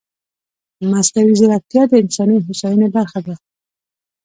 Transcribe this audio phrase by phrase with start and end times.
[0.91, 3.35] مصنوعي ځیرکتیا د انساني هوساینې برخه ده.